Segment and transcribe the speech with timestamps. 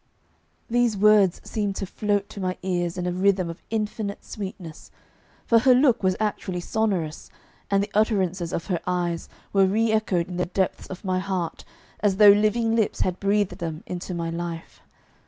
[0.67, 4.89] These words seemed to float to my ears in a rhythm of infinite sweetness,
[5.45, 7.29] for her look was actually sonorous,
[7.69, 11.65] and the utterances of her eyes were reechoed in the depths of my heart
[11.99, 14.81] as though living lips had breathed them into my life.